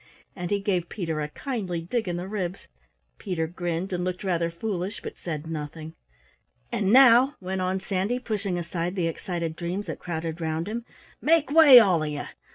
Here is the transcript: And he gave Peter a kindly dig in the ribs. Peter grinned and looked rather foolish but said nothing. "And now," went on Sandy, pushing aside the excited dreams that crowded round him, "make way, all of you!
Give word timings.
And 0.35 0.49
he 0.49 0.59
gave 0.59 0.89
Peter 0.89 1.21
a 1.21 1.27
kindly 1.27 1.79
dig 1.81 2.07
in 2.07 2.17
the 2.17 2.27
ribs. 2.27 2.65
Peter 3.19 3.45
grinned 3.45 3.93
and 3.93 4.03
looked 4.03 4.23
rather 4.23 4.49
foolish 4.49 4.99
but 4.99 5.15
said 5.15 5.45
nothing. 5.45 5.93
"And 6.71 6.91
now," 6.91 7.35
went 7.39 7.61
on 7.61 7.79
Sandy, 7.79 8.17
pushing 8.17 8.57
aside 8.57 8.95
the 8.95 9.05
excited 9.05 9.55
dreams 9.55 9.85
that 9.85 9.99
crowded 9.99 10.41
round 10.41 10.65
him, 10.67 10.85
"make 11.21 11.51
way, 11.51 11.77
all 11.79 12.01
of 12.01 12.09
you! 12.09 12.25